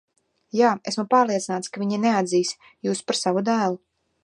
Jā, 0.59 0.71
esmu 0.91 1.05
pārliecināts, 1.11 1.71
ka 1.77 1.83
viņi 1.83 2.01
neatzīs 2.07 2.55
jūs 2.89 3.05
par 3.11 3.21
savu 3.23 3.45
dēlu. 3.53 3.81